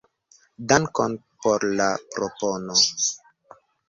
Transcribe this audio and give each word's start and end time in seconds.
Dankon 0.69 1.11
por 1.45 1.65
la 1.81 1.89
propono. 2.15 2.79